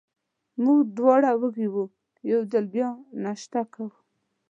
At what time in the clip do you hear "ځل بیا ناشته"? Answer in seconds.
2.51-3.61